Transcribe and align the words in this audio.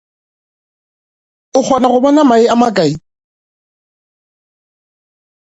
O 1.57 1.59
kgona 1.65 1.87
go 1.93 1.99
bona 2.03 2.21
mae 2.29 2.45
a 2.53 2.55
makae? 2.61 2.93